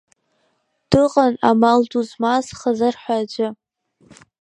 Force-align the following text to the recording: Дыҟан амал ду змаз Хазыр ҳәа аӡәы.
Дыҟан 0.89 1.33
амал 1.49 1.81
ду 1.89 2.03
змаз 2.09 2.45
Хазыр 2.59 2.95
ҳәа 3.01 3.15
аӡәы. 3.21 3.47